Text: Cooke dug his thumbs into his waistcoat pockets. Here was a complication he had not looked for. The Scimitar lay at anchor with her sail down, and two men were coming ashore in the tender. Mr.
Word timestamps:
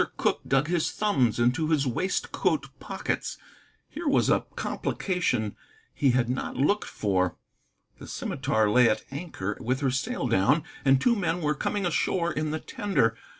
Cooke 0.17 0.41
dug 0.47 0.67
his 0.67 0.89
thumbs 0.89 1.37
into 1.37 1.69
his 1.69 1.85
waistcoat 1.85 2.69
pockets. 2.79 3.37
Here 3.87 4.07
was 4.07 4.31
a 4.31 4.45
complication 4.55 5.55
he 5.93 6.09
had 6.09 6.27
not 6.27 6.57
looked 6.57 6.87
for. 6.89 7.37
The 7.99 8.07
Scimitar 8.07 8.67
lay 8.71 8.89
at 8.89 9.03
anchor 9.11 9.55
with 9.61 9.81
her 9.81 9.91
sail 9.91 10.27
down, 10.27 10.63
and 10.83 10.99
two 10.99 11.15
men 11.15 11.41
were 11.41 11.53
coming 11.53 11.85
ashore 11.85 12.31
in 12.33 12.49
the 12.49 12.59
tender. 12.59 13.11
Mr. 13.11 13.17